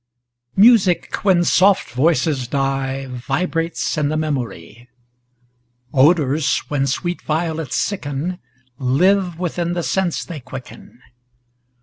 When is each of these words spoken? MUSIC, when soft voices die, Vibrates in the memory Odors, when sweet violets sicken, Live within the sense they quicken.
MUSIC, 0.55 1.13
when 1.23 1.43
soft 1.43 1.91
voices 1.91 2.47
die, 2.47 3.05
Vibrates 3.05 3.99
in 3.99 4.09
the 4.09 4.17
memory 4.17 4.89
Odors, 5.93 6.57
when 6.69 6.87
sweet 6.87 7.21
violets 7.21 7.75
sicken, 7.75 8.39
Live 8.79 9.37
within 9.37 9.73
the 9.73 9.83
sense 9.83 10.25
they 10.25 10.39
quicken. 10.39 11.03